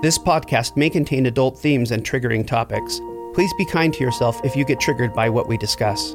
This 0.00 0.16
podcast 0.16 0.76
may 0.76 0.88
contain 0.88 1.26
adult 1.26 1.58
themes 1.58 1.90
and 1.90 2.04
triggering 2.04 2.46
topics. 2.46 3.00
Please 3.34 3.52
be 3.58 3.64
kind 3.64 3.92
to 3.94 4.04
yourself 4.04 4.40
if 4.44 4.54
you 4.54 4.64
get 4.64 4.78
triggered 4.78 5.12
by 5.12 5.28
what 5.28 5.48
we 5.48 5.58
discuss. 5.58 6.14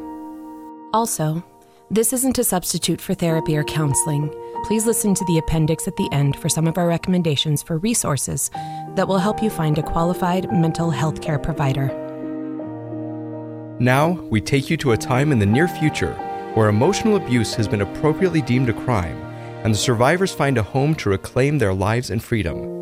Also, 0.93 1.43
this 1.91 2.13
isn't 2.13 2.37
a 2.37 2.45
substitute 2.45 3.01
for 3.01 3.13
therapy 3.13 3.57
or 3.57 3.65
counseling. 3.65 4.33
Please 4.63 4.85
listen 4.85 5.13
to 5.15 5.25
the 5.25 5.37
appendix 5.37 5.85
at 5.85 5.97
the 5.97 6.07
end 6.13 6.37
for 6.37 6.47
some 6.47 6.65
of 6.65 6.77
our 6.77 6.87
recommendations 6.87 7.61
for 7.61 7.77
resources 7.77 8.49
that 8.95 9.05
will 9.05 9.17
help 9.17 9.43
you 9.43 9.49
find 9.49 9.77
a 9.77 9.83
qualified 9.83 10.49
mental 10.49 10.89
health 10.89 11.19
care 11.19 11.37
provider. 11.37 11.87
Now, 13.81 14.11
we 14.29 14.39
take 14.39 14.69
you 14.69 14.77
to 14.77 14.93
a 14.93 14.97
time 14.97 15.33
in 15.33 15.39
the 15.39 15.45
near 15.45 15.67
future 15.67 16.13
where 16.53 16.69
emotional 16.69 17.17
abuse 17.17 17.53
has 17.55 17.67
been 17.67 17.81
appropriately 17.81 18.41
deemed 18.41 18.69
a 18.69 18.73
crime 18.85 19.21
and 19.65 19.73
the 19.73 19.77
survivors 19.77 20.31
find 20.31 20.57
a 20.57 20.63
home 20.63 20.95
to 20.95 21.09
reclaim 21.09 21.57
their 21.57 21.73
lives 21.73 22.09
and 22.09 22.23
freedom. 22.23 22.72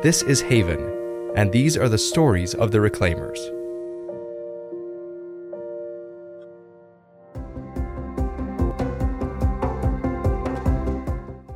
This 0.00 0.22
is 0.22 0.40
Haven, 0.40 1.32
and 1.34 1.50
these 1.50 1.76
are 1.76 1.88
the 1.88 1.98
stories 1.98 2.54
of 2.54 2.70
the 2.70 2.78
reclaimers. 2.78 3.36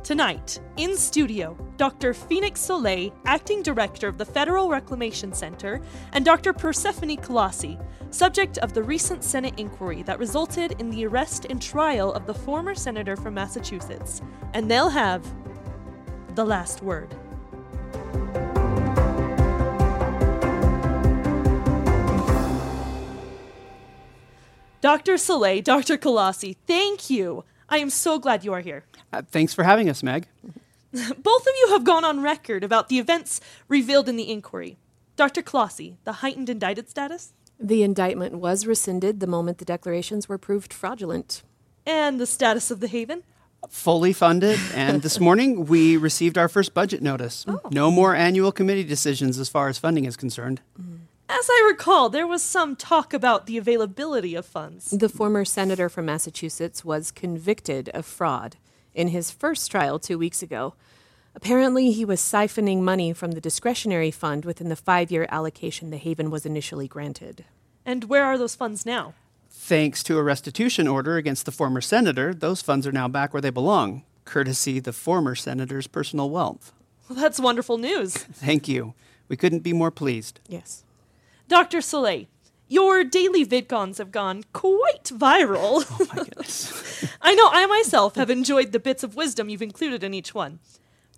Tonight, 0.03 0.59
in 0.75 0.97
studio, 0.97 1.55
Dr. 1.77 2.13
Phoenix 2.13 2.59
Soleil, 2.59 3.13
Acting 3.23 3.63
Director 3.63 4.09
of 4.09 4.17
the 4.17 4.25
Federal 4.25 4.69
Reclamation 4.69 5.31
Center, 5.31 5.79
and 6.11 6.25
Dr. 6.25 6.51
Persephone 6.51 7.15
Colossi, 7.15 7.79
subject 8.09 8.57
of 8.57 8.73
the 8.73 8.83
recent 8.83 9.23
Senate 9.23 9.53
inquiry 9.57 10.03
that 10.03 10.19
resulted 10.19 10.75
in 10.81 10.89
the 10.89 11.05
arrest 11.05 11.45
and 11.49 11.61
trial 11.61 12.11
of 12.11 12.25
the 12.25 12.33
former 12.33 12.75
senator 12.75 13.15
from 13.15 13.35
Massachusetts. 13.35 14.21
And 14.53 14.69
they'll 14.69 14.89
have 14.89 15.25
the 16.35 16.43
last 16.43 16.83
word. 16.83 17.15
Dr. 24.93 25.17
Soleil, 25.17 25.63
Dr. 25.63 25.97
Colossi, 25.97 26.55
thank 26.67 27.09
you. 27.09 27.43
I 27.67 27.79
am 27.79 27.89
so 27.89 28.19
glad 28.19 28.45
you 28.45 28.53
are 28.53 28.59
here. 28.59 28.83
Uh, 29.11 29.23
thanks 29.23 29.51
for 29.51 29.63
having 29.63 29.89
us, 29.89 30.03
Meg. 30.03 30.27
Both 30.93 31.47
of 31.47 31.53
you 31.61 31.69
have 31.69 31.83
gone 31.83 32.05
on 32.05 32.21
record 32.21 32.63
about 32.63 32.89
the 32.89 32.99
events 32.99 33.41
revealed 33.67 34.07
in 34.07 34.17
the 34.17 34.31
inquiry. 34.31 34.77
Dr. 35.15 35.41
Colossi, 35.41 35.97
the 36.03 36.21
heightened 36.21 36.47
indicted 36.47 36.91
status? 36.91 37.33
The 37.59 37.81
indictment 37.81 38.35
was 38.35 38.67
rescinded 38.67 39.19
the 39.19 39.25
moment 39.25 39.57
the 39.57 39.65
declarations 39.65 40.29
were 40.29 40.37
proved 40.37 40.71
fraudulent. 40.71 41.41
And 41.87 42.19
the 42.19 42.27
status 42.27 42.69
of 42.69 42.79
the 42.79 42.87
Haven? 42.87 43.23
Fully 43.69 44.13
funded, 44.13 44.59
and 44.75 45.01
this 45.01 45.19
morning 45.19 45.65
we 45.65 45.97
received 45.97 46.37
our 46.37 46.47
first 46.47 46.75
budget 46.75 47.01
notice. 47.01 47.45
Oh. 47.47 47.59
No 47.71 47.89
more 47.89 48.13
annual 48.13 48.51
committee 48.51 48.83
decisions 48.83 49.39
as 49.39 49.49
far 49.49 49.69
as 49.69 49.79
funding 49.79 50.05
is 50.05 50.15
concerned. 50.15 50.61
As 51.35 51.49
I 51.49 51.65
recall, 51.67 52.09
there 52.09 52.27
was 52.27 52.43
some 52.43 52.75
talk 52.75 53.11
about 53.11 53.47
the 53.47 53.57
availability 53.57 54.35
of 54.35 54.45
funds. 54.45 54.91
The 54.91 55.09
former 55.09 55.43
senator 55.43 55.89
from 55.89 56.05
Massachusetts 56.05 56.85
was 56.85 57.09
convicted 57.09 57.89
of 57.89 58.05
fraud 58.05 58.57
in 58.93 59.07
his 59.07 59.31
first 59.31 59.71
trial 59.71 59.97
two 59.97 60.19
weeks 60.19 60.43
ago. 60.43 60.75
Apparently, 61.33 61.91
he 61.91 62.05
was 62.05 62.21
siphoning 62.21 62.81
money 62.81 63.13
from 63.13 63.31
the 63.31 63.41
discretionary 63.41 64.11
fund 64.11 64.45
within 64.45 64.69
the 64.69 64.75
five 64.75 65.09
year 65.09 65.25
allocation 65.27 65.89
the 65.89 65.97
Haven 65.97 66.29
was 66.29 66.45
initially 66.45 66.87
granted. 66.87 67.45
And 67.83 68.03
where 68.03 68.25
are 68.25 68.37
those 68.37 68.53
funds 68.53 68.85
now? 68.85 69.15
Thanks 69.49 70.03
to 70.03 70.19
a 70.19 70.23
restitution 70.23 70.87
order 70.87 71.17
against 71.17 71.47
the 71.47 71.51
former 71.51 71.81
senator, 71.81 72.35
those 72.35 72.61
funds 72.61 72.85
are 72.85 72.91
now 72.91 73.07
back 73.07 73.33
where 73.33 73.41
they 73.41 73.49
belong, 73.49 74.03
courtesy 74.23 74.79
the 74.79 74.93
former 74.93 75.33
senator's 75.33 75.87
personal 75.87 76.29
wealth. 76.29 76.73
Well, 77.09 77.17
that's 77.17 77.39
wonderful 77.39 77.79
news. 77.79 78.13
Thank 78.17 78.67
you. 78.67 78.93
We 79.27 79.35
couldn't 79.35 79.61
be 79.61 79.73
more 79.73 79.89
pleased. 79.89 80.39
Yes. 80.47 80.82
Dr. 81.53 81.81
Soleil, 81.81 82.25
your 82.67 83.03
daily 83.03 83.45
VidCons 83.45 83.99
have 83.99 84.11
gone 84.11 84.43
quite 84.53 85.03
viral. 85.03 85.85
Oh 85.87 86.07
my 86.09 86.23
goodness. 86.23 87.05
I 87.21 87.35
know 87.35 87.47
I 87.51 87.67
myself 87.67 88.15
have 88.15 88.31
enjoyed 88.31 88.71
the 88.71 88.79
bits 88.79 89.03
of 89.03 89.15
wisdom 89.15 89.49
you've 89.49 89.61
included 89.61 90.03
in 90.03 90.15
each 90.15 90.33
one. 90.33 90.57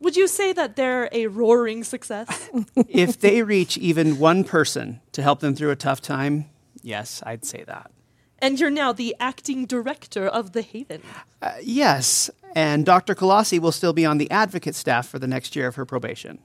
Would 0.01 0.17
you 0.17 0.27
say 0.27 0.51
that 0.51 0.75
they're 0.75 1.07
a 1.13 1.27
roaring 1.27 1.85
success? 1.85 2.49
if 2.89 3.17
they 3.17 3.43
reach 3.43 3.77
even 3.77 4.19
one 4.19 4.43
person 4.43 4.99
to 5.13 5.21
help 5.21 5.39
them 5.39 5.55
through 5.55 5.71
a 5.71 5.77
tough 5.77 6.01
time, 6.01 6.49
yes, 6.81 7.23
I'd 7.25 7.45
say 7.45 7.63
that. 7.63 7.91
and 8.39 8.59
you're 8.59 8.69
now 8.69 8.91
the 8.91 9.15
acting 9.21 9.65
director 9.65 10.27
of 10.27 10.51
the 10.51 10.61
Haven. 10.63 11.01
Uh, 11.41 11.53
yes, 11.63 12.29
and 12.53 12.85
Dr. 12.85 13.15
Colossi 13.15 13.57
will 13.57 13.71
still 13.71 13.93
be 13.93 14.05
on 14.05 14.17
the 14.17 14.29
advocate 14.29 14.75
staff 14.75 15.07
for 15.07 15.17
the 15.17 15.27
next 15.27 15.55
year 15.55 15.67
of 15.67 15.75
her 15.75 15.85
probation. 15.85 16.39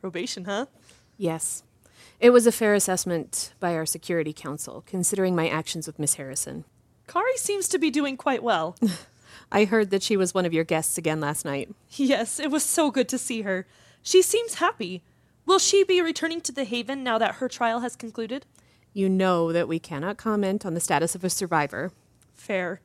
Probation, 0.00 0.44
huh? 0.44 0.66
Yes. 1.18 1.64
It 2.22 2.30
was 2.30 2.46
a 2.46 2.52
fair 2.52 2.72
assessment 2.72 3.52
by 3.58 3.74
our 3.74 3.84
security 3.84 4.32
council, 4.32 4.84
considering 4.86 5.34
my 5.34 5.48
actions 5.48 5.88
with 5.88 5.98
Miss 5.98 6.14
Harrison. 6.14 6.64
Kari 7.08 7.36
seems 7.36 7.66
to 7.66 7.78
be 7.78 7.90
doing 7.90 8.16
quite 8.16 8.44
well. 8.44 8.76
I 9.52 9.64
heard 9.64 9.90
that 9.90 10.04
she 10.04 10.16
was 10.16 10.32
one 10.32 10.46
of 10.46 10.52
your 10.52 10.62
guests 10.62 10.96
again 10.96 11.18
last 11.18 11.44
night. 11.44 11.74
yes, 11.90 12.38
it 12.38 12.48
was 12.48 12.62
so 12.62 12.92
good 12.92 13.08
to 13.08 13.18
see 13.18 13.42
her. 13.42 13.66
She 14.02 14.22
seems 14.22 14.54
happy. 14.54 15.02
Will 15.46 15.58
she 15.58 15.82
be 15.82 16.00
returning 16.00 16.40
to 16.42 16.52
the 16.52 16.62
Haven 16.62 17.02
now 17.02 17.18
that 17.18 17.34
her 17.34 17.48
trial 17.48 17.80
has 17.80 17.96
concluded? 17.96 18.46
You 18.92 19.08
know 19.08 19.52
that 19.52 19.66
we 19.66 19.80
cannot 19.80 20.16
comment 20.16 20.64
on 20.64 20.74
the 20.74 20.80
status 20.80 21.16
of 21.16 21.24
a 21.24 21.30
survivor. 21.30 21.90
Fair. 22.34 22.80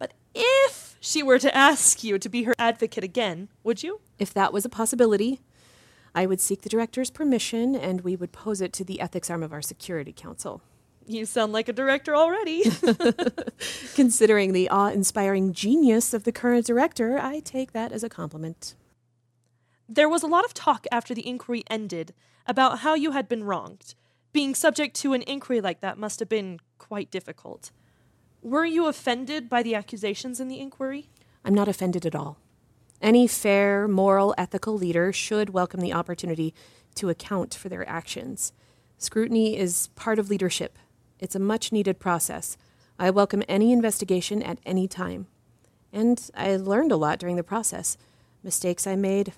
But 0.00 0.14
if 0.34 0.96
she 0.98 1.22
were 1.22 1.38
to 1.38 1.56
ask 1.56 2.02
you 2.02 2.18
to 2.18 2.28
be 2.28 2.42
her 2.42 2.56
advocate 2.58 3.04
again, 3.04 3.50
would 3.62 3.84
you? 3.84 4.00
If 4.18 4.34
that 4.34 4.52
was 4.52 4.64
a 4.64 4.68
possibility, 4.68 5.42
I 6.14 6.26
would 6.26 6.40
seek 6.40 6.62
the 6.62 6.68
director's 6.68 7.10
permission 7.10 7.74
and 7.74 8.02
we 8.02 8.16
would 8.16 8.32
pose 8.32 8.60
it 8.60 8.72
to 8.74 8.84
the 8.84 9.00
ethics 9.00 9.30
arm 9.30 9.42
of 9.42 9.52
our 9.52 9.62
security 9.62 10.12
council. 10.12 10.62
You 11.06 11.26
sound 11.26 11.52
like 11.52 11.68
a 11.68 11.72
director 11.72 12.14
already. 12.16 12.64
Considering 13.94 14.52
the 14.52 14.70
awe 14.70 14.88
inspiring 14.88 15.52
genius 15.52 16.14
of 16.14 16.24
the 16.24 16.32
current 16.32 16.66
director, 16.66 17.18
I 17.18 17.40
take 17.40 17.72
that 17.72 17.92
as 17.92 18.02
a 18.02 18.08
compliment. 18.08 18.74
there 19.88 20.08
was 20.08 20.22
a 20.22 20.26
lot 20.26 20.44
of 20.44 20.54
talk 20.54 20.86
after 20.90 21.14
the 21.14 21.26
inquiry 21.28 21.62
ended 21.68 22.14
about 22.46 22.78
how 22.80 22.94
you 22.94 23.10
had 23.12 23.28
been 23.28 23.44
wronged. 23.44 23.94
Being 24.32 24.54
subject 24.54 24.96
to 24.96 25.12
an 25.12 25.22
inquiry 25.22 25.60
like 25.60 25.80
that 25.80 25.98
must 25.98 26.20
have 26.20 26.28
been 26.28 26.58
quite 26.78 27.10
difficult. 27.10 27.70
Were 28.42 28.64
you 28.64 28.86
offended 28.86 29.48
by 29.48 29.62
the 29.62 29.74
accusations 29.74 30.40
in 30.40 30.48
the 30.48 30.60
inquiry? 30.60 31.08
I'm 31.44 31.54
not 31.54 31.68
offended 31.68 32.06
at 32.06 32.14
all. 32.14 32.38
Any 33.04 33.26
fair, 33.26 33.86
moral, 33.86 34.34
ethical 34.38 34.78
leader 34.78 35.12
should 35.12 35.50
welcome 35.50 35.80
the 35.80 35.92
opportunity 35.92 36.54
to 36.94 37.10
account 37.10 37.52
for 37.54 37.68
their 37.68 37.86
actions. 37.86 38.54
Scrutiny 38.96 39.58
is 39.58 39.88
part 39.88 40.18
of 40.18 40.30
leadership. 40.30 40.78
It's 41.18 41.34
a 41.34 41.38
much 41.38 41.70
needed 41.70 42.00
process. 42.00 42.56
I 42.98 43.10
welcome 43.10 43.42
any 43.46 43.74
investigation 43.74 44.42
at 44.42 44.58
any 44.64 44.88
time. 44.88 45.26
And 45.92 46.30
I 46.34 46.56
learned 46.56 46.92
a 46.92 46.96
lot 46.96 47.18
during 47.18 47.36
the 47.36 47.42
process 47.42 47.98
mistakes 48.42 48.86
I 48.86 48.96
made, 48.96 49.34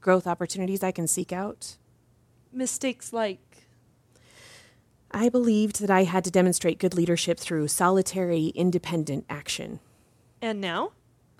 growth 0.00 0.26
opportunities 0.26 0.82
I 0.82 0.90
can 0.90 1.06
seek 1.06 1.32
out. 1.32 1.76
Mistakes 2.52 3.12
like. 3.12 3.68
I 5.12 5.28
believed 5.28 5.80
that 5.80 5.90
I 5.90 6.02
had 6.02 6.24
to 6.24 6.30
demonstrate 6.32 6.80
good 6.80 6.94
leadership 6.94 7.38
through 7.38 7.68
solitary, 7.68 8.46
independent 8.48 9.26
action. 9.30 9.78
And 10.42 10.60
now? 10.60 10.90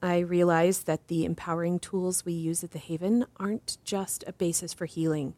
I 0.02 0.18
realize 0.18 0.84
that 0.84 1.08
the 1.08 1.24
empowering 1.24 1.78
tools 1.78 2.24
we 2.24 2.32
use 2.32 2.64
at 2.64 2.70
the 2.70 2.78
Haven 2.78 3.26
aren't 3.36 3.76
just 3.84 4.24
a 4.26 4.32
basis 4.32 4.72
for 4.72 4.86
healing, 4.86 5.34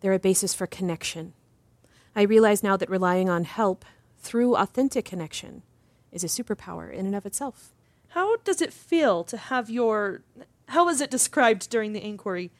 they're 0.00 0.12
a 0.12 0.18
basis 0.18 0.54
for 0.54 0.66
connection. 0.66 1.32
I 2.14 2.22
realize 2.22 2.62
now 2.62 2.76
that 2.76 2.90
relying 2.90 3.28
on 3.28 3.44
help 3.44 3.84
through 4.18 4.56
authentic 4.56 5.04
connection 5.04 5.62
is 6.10 6.24
a 6.24 6.28
superpower 6.28 6.92
in 6.92 7.06
and 7.06 7.14
of 7.14 7.26
itself. 7.26 7.74
How 8.08 8.36
does 8.38 8.62
it 8.62 8.72
feel 8.72 9.24
to 9.24 9.36
have 9.36 9.68
your. 9.68 10.22
How 10.68 10.86
was 10.86 11.00
it 11.00 11.10
described 11.10 11.70
during 11.70 11.92
the 11.92 12.04
inquiry? 12.04 12.50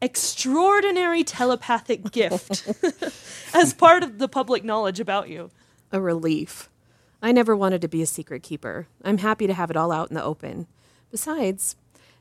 Extraordinary 0.00 1.22
telepathic 1.22 2.10
gift 2.10 2.66
as 3.54 3.74
part 3.74 4.02
of 4.02 4.18
the 4.18 4.28
public 4.28 4.64
knowledge 4.64 5.00
about 5.00 5.28
you. 5.28 5.50
A 5.92 6.00
relief. 6.00 6.68
I 7.24 7.32
never 7.32 7.56
wanted 7.56 7.80
to 7.80 7.88
be 7.88 8.02
a 8.02 8.06
secret 8.06 8.42
keeper. 8.42 8.86
I'm 9.02 9.16
happy 9.16 9.46
to 9.46 9.54
have 9.54 9.70
it 9.70 9.78
all 9.78 9.90
out 9.90 10.10
in 10.10 10.14
the 10.14 10.22
open. 10.22 10.66
Besides, 11.10 11.74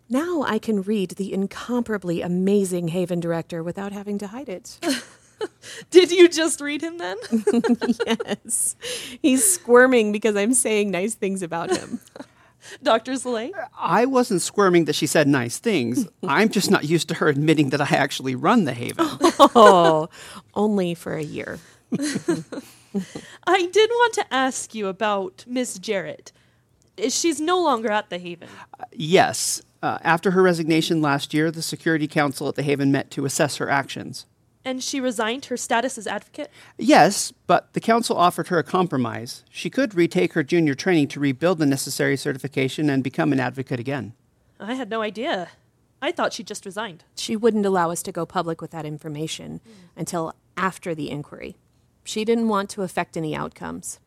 now 0.07 0.43
I 0.43 0.59
can 0.59 0.81
read 0.81 1.11
the 1.11 1.33
incomparably 1.33 2.21
amazing 2.21 2.87
Haven 2.87 3.19
director 3.19 3.61
without 3.61 3.91
having 3.91 4.17
to 4.19 4.27
hide 4.27 4.47
it. 4.47 4.79
Did 5.91 6.09
you 6.09 6.29
just 6.29 6.61
read 6.61 6.81
him 6.81 6.99
then? 6.99 7.17
yes. 8.07 8.77
He's 9.21 9.43
squirming 9.43 10.13
because 10.13 10.37
I'm 10.37 10.53
saying 10.53 10.91
nice 10.91 11.15
things 11.15 11.43
about 11.43 11.75
him. 11.75 11.99
Dr. 12.81 13.17
Soleil? 13.17 13.51
I 13.77 14.05
wasn't 14.05 14.41
squirming 14.41 14.85
that 14.85 14.95
she 14.95 15.05
said 15.05 15.27
nice 15.27 15.57
things. 15.57 16.07
I'm 16.25 16.47
just 16.47 16.71
not 16.71 16.85
used 16.85 17.09
to 17.09 17.15
her 17.15 17.27
admitting 17.27 17.71
that 17.71 17.81
I 17.81 17.93
actually 17.97 18.35
run 18.35 18.63
the 18.63 18.73
Haven. 18.73 19.05
oh, 19.53 20.07
only 20.55 20.93
for 20.93 21.13
a 21.13 21.23
year. 21.23 21.59
I 23.47 23.65
did 23.67 23.89
want 23.89 24.13
to 24.15 24.33
ask 24.33 24.73
you 24.75 24.87
about 24.87 25.45
Miss 25.47 25.79
Jarrett. 25.79 26.31
She's 27.09 27.41
no 27.41 27.61
longer 27.61 27.91
at 27.91 28.09
the 28.09 28.17
Haven. 28.19 28.49
yes, 28.91 29.61
Uh, 29.81 29.97
after 30.01 30.31
her 30.31 30.41
resignation 30.41 31.01
last 31.01 31.33
year, 31.33 31.51
the 31.51 31.61
Security 31.61 32.07
Council 32.07 32.47
at 32.47 32.55
the 32.55 32.63
Haven 32.63 32.89
met 32.89 33.11
to 33.11 33.25
assess 33.25 33.57
her 33.57 33.69
actions. 33.69 34.25
And 34.63 34.81
she 34.81 35.01
resigned 35.01 35.45
her 35.45 35.57
status 35.57 35.97
as 35.97 36.07
advocate? 36.07 36.49
Yes, 36.77 37.33
but 37.47 37.73
the 37.73 37.81
council 37.81 38.15
offered 38.15 38.47
her 38.47 38.57
a 38.57 38.63
compromise. 38.63 39.43
She 39.49 39.69
could 39.69 39.93
retake 39.93 40.33
her 40.33 40.43
junior 40.43 40.73
training 40.73 41.09
to 41.09 41.19
rebuild 41.19 41.57
the 41.57 41.65
necessary 41.65 42.15
certification 42.15 42.89
and 42.89 43.03
become 43.03 43.33
an 43.33 43.41
advocate 43.41 43.77
again. 43.81 44.13
I 44.57 44.75
had 44.75 44.89
no 44.89 45.01
idea. 45.01 45.49
I 46.01 46.13
thought 46.13 46.31
she 46.31 46.43
just 46.43 46.65
resigned. 46.65 47.03
She 47.17 47.35
wouldn't 47.35 47.65
allow 47.65 47.91
us 47.91 48.01
to 48.03 48.13
go 48.13 48.25
public 48.25 48.61
with 48.61 48.71
that 48.71 48.85
information 48.85 49.59
until 49.97 50.33
after 50.55 50.95
the 50.95 51.09
inquiry. 51.09 51.57
She 52.03 52.25
didn't 52.25 52.47
want 52.47 52.69
to 52.71 52.81
affect 52.81 53.17
any 53.17 53.35
outcomes. 53.35 53.99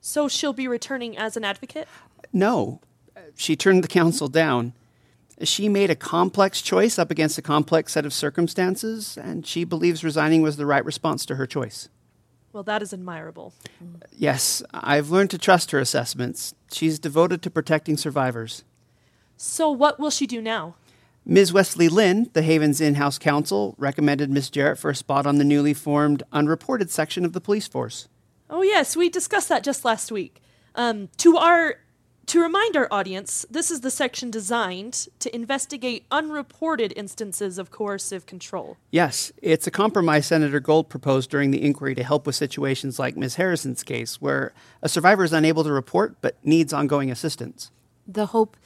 So 0.00 0.28
she'll 0.28 0.52
be 0.52 0.68
returning 0.68 1.16
as 1.16 1.36
an 1.36 1.44
advocate? 1.44 1.88
No, 2.32 2.80
she 3.34 3.56
turned 3.56 3.82
the 3.84 3.88
council 3.88 4.28
down. 4.28 4.72
She 5.42 5.68
made 5.68 5.90
a 5.90 5.94
complex 5.94 6.60
choice 6.60 6.98
up 6.98 7.10
against 7.10 7.38
a 7.38 7.42
complex 7.42 7.92
set 7.92 8.04
of 8.04 8.12
circumstances, 8.12 9.16
and 9.16 9.46
she 9.46 9.64
believes 9.64 10.02
resigning 10.02 10.42
was 10.42 10.56
the 10.56 10.66
right 10.66 10.84
response 10.84 11.24
to 11.26 11.36
her 11.36 11.46
choice. 11.46 11.88
Well, 12.52 12.64
that 12.64 12.82
is 12.82 12.92
admirable. 12.92 13.52
Yes, 14.16 14.62
I've 14.72 15.10
learned 15.10 15.30
to 15.30 15.38
trust 15.38 15.70
her 15.70 15.78
assessments. 15.78 16.54
She's 16.72 16.98
devoted 16.98 17.42
to 17.42 17.50
protecting 17.50 17.96
survivors. 17.96 18.64
So, 19.36 19.70
what 19.70 20.00
will 20.00 20.10
she 20.10 20.26
do 20.26 20.42
now? 20.42 20.74
Ms. 21.30 21.52
Wesley 21.52 21.90
Lynn, 21.90 22.30
the 22.32 22.40
Haven's 22.40 22.80
in 22.80 22.94
house 22.94 23.18
counsel, 23.18 23.74
recommended 23.76 24.30
Miss 24.30 24.48
Jarrett 24.48 24.78
for 24.78 24.88
a 24.88 24.94
spot 24.94 25.26
on 25.26 25.36
the 25.36 25.44
newly 25.44 25.74
formed 25.74 26.22
unreported 26.32 26.90
section 26.90 27.22
of 27.22 27.34
the 27.34 27.40
police 27.40 27.68
force. 27.68 28.08
Oh, 28.48 28.62
yes, 28.62 28.96
we 28.96 29.10
discussed 29.10 29.50
that 29.50 29.62
just 29.62 29.84
last 29.84 30.10
week. 30.10 30.40
Um, 30.74 31.10
to 31.18 31.36
our 31.36 31.80
to 32.28 32.40
remind 32.40 32.76
our 32.76 32.88
audience, 32.90 33.44
this 33.50 33.70
is 33.70 33.80
the 33.80 33.90
section 33.90 34.30
designed 34.30 35.08
to 35.18 35.34
investigate 35.34 36.06
unreported 36.10 36.94
instances 36.96 37.58
of 37.58 37.70
coercive 37.70 38.24
control. 38.24 38.78
Yes, 38.90 39.30
it's 39.42 39.66
a 39.66 39.70
compromise 39.70 40.26
Senator 40.26 40.60
Gold 40.60 40.88
proposed 40.88 41.30
during 41.30 41.50
the 41.50 41.62
inquiry 41.62 41.94
to 41.94 42.04
help 42.04 42.26
with 42.26 42.36
situations 42.36 42.98
like 42.98 43.16
Ms. 43.16 43.36
Harrison's 43.36 43.82
case, 43.82 44.20
where 44.20 44.52
a 44.82 44.88
survivor 44.88 45.24
is 45.24 45.32
unable 45.32 45.64
to 45.64 45.72
report 45.72 46.16
but 46.22 46.36
needs 46.42 46.72
ongoing 46.72 47.10
assistance. 47.10 47.70
The 48.06 48.26
hope 48.26 48.56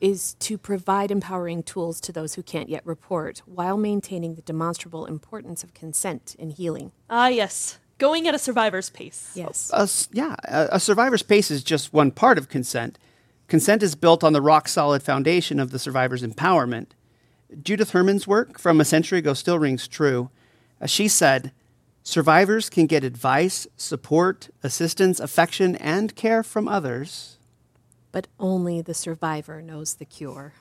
is 0.00 0.34
to 0.34 0.58
provide 0.58 1.10
empowering 1.10 1.62
tools 1.62 2.00
to 2.02 2.12
those 2.12 2.34
who 2.34 2.42
can't 2.42 2.68
yet 2.68 2.84
report 2.86 3.42
while 3.46 3.76
maintaining 3.76 4.34
the 4.34 4.42
demonstrable 4.42 5.06
importance 5.06 5.62
of 5.64 5.72
consent 5.74 6.34
in 6.38 6.50
healing. 6.50 6.92
Ah, 7.08 7.28
yes, 7.28 7.78
going 7.98 8.26
at 8.28 8.34
a 8.34 8.38
survivor's 8.38 8.90
pace. 8.90 9.32
Yes. 9.34 9.70
A 9.72 9.82
s- 9.82 10.08
yeah, 10.12 10.36
a, 10.44 10.68
a 10.72 10.80
survivor's 10.80 11.22
pace 11.22 11.50
is 11.50 11.62
just 11.62 11.92
one 11.92 12.10
part 12.10 12.38
of 12.38 12.48
consent. 12.48 12.98
Consent 13.46 13.82
is 13.82 13.94
built 13.94 14.24
on 14.24 14.32
the 14.32 14.40
rock 14.42 14.68
solid 14.68 15.02
foundation 15.02 15.60
of 15.60 15.70
the 15.70 15.78
survivor's 15.78 16.22
empowerment. 16.22 16.88
Judith 17.62 17.90
Herman's 17.90 18.26
work 18.26 18.58
from 18.58 18.80
a 18.80 18.84
century 18.84 19.18
ago 19.20 19.32
still 19.34 19.58
rings 19.58 19.86
true. 19.86 20.30
As 20.80 20.90
she 20.90 21.08
said, 21.08 21.52
survivors 22.02 22.68
can 22.68 22.86
get 22.86 23.04
advice, 23.04 23.66
support, 23.76 24.48
assistance, 24.62 25.20
affection, 25.20 25.76
and 25.76 26.16
care 26.16 26.42
from 26.42 26.66
others, 26.68 27.38
But 28.14 28.28
only 28.38 28.80
the 28.80 28.94
survivor 28.94 29.60
knows 29.60 29.94
the 29.94 30.04
cure. 30.04 30.52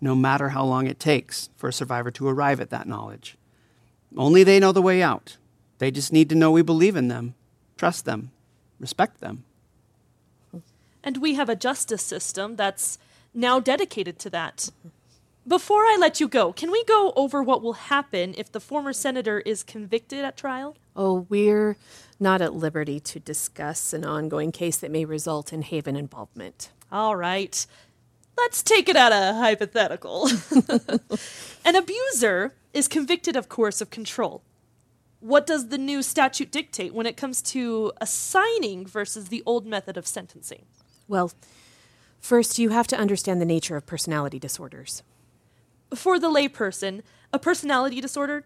no 0.00 0.14
matter 0.14 0.50
how 0.50 0.64
long 0.64 0.86
it 0.86 0.98
takes 0.98 1.48
for 1.56 1.68
a 1.68 1.72
survivor 1.72 2.10
to 2.10 2.28
arrive 2.28 2.60
at 2.60 2.70
that 2.70 2.86
knowledge. 2.88 3.36
Only 4.16 4.44
they 4.44 4.58
know 4.60 4.72
the 4.72 4.82
way 4.82 5.02
out. 5.02 5.36
They 5.78 5.90
just 5.90 6.12
need 6.12 6.28
to 6.30 6.34
know 6.34 6.50
we 6.50 6.62
believe 6.62 6.96
in 6.96 7.08
them, 7.08 7.34
trust 7.76 8.04
them, 8.06 8.30
respect 8.80 9.20
them. 9.20 9.44
And 11.04 11.18
we 11.18 11.34
have 11.34 11.48
a 11.50 11.56
justice 11.56 12.02
system 12.02 12.56
that's 12.56 12.98
now 13.34 13.60
dedicated 13.60 14.18
to 14.20 14.30
that. 14.30 14.70
Before 15.46 15.82
I 15.82 15.96
let 16.00 16.18
you 16.18 16.28
go, 16.28 16.52
can 16.52 16.70
we 16.70 16.82
go 16.84 17.12
over 17.14 17.42
what 17.42 17.62
will 17.62 17.74
happen 17.74 18.34
if 18.36 18.50
the 18.50 18.60
former 18.60 18.92
senator 18.92 19.40
is 19.40 19.62
convicted 19.62 20.24
at 20.24 20.36
trial? 20.36 20.76
Oh, 20.96 21.26
we're 21.28 21.76
not 22.18 22.40
at 22.42 22.54
liberty 22.54 23.00
to 23.00 23.20
discuss 23.20 23.92
an 23.92 24.04
ongoing 24.04 24.50
case 24.50 24.78
that 24.78 24.90
may 24.90 25.04
result 25.04 25.52
in 25.52 25.62
Haven 25.62 25.94
involvement. 25.94 26.70
All 26.90 27.16
right. 27.16 27.66
Let's 28.36 28.62
take 28.62 28.88
it 28.88 28.96
out 28.96 29.12
of 29.12 29.36
hypothetical. 29.36 30.28
An 31.64 31.74
abuser 31.74 32.54
is 32.72 32.86
convicted 32.86 33.34
of 33.34 33.48
coercive 33.48 33.90
control. 33.90 34.42
What 35.20 35.46
does 35.46 35.68
the 35.68 35.78
new 35.78 36.02
statute 36.02 36.52
dictate 36.52 36.94
when 36.94 37.06
it 37.06 37.16
comes 37.16 37.40
to 37.42 37.92
assigning 38.00 38.86
versus 38.86 39.28
the 39.28 39.42
old 39.46 39.66
method 39.66 39.96
of 39.96 40.06
sentencing? 40.06 40.66
Well, 41.08 41.32
first, 42.20 42.58
you 42.58 42.68
have 42.68 42.86
to 42.88 42.96
understand 42.96 43.40
the 43.40 43.46
nature 43.46 43.76
of 43.76 43.86
personality 43.86 44.38
disorders. 44.38 45.02
For 45.94 46.18
the 46.18 46.30
layperson, 46.30 47.02
a 47.32 47.38
personality 47.38 48.00
disorder, 48.00 48.44